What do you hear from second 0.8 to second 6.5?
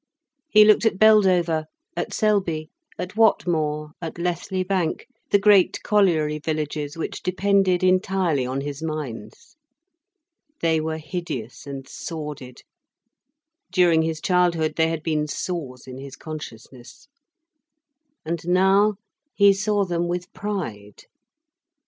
at Beldover, at Selby, at Whatmore, at Lethley Bank, the great colliery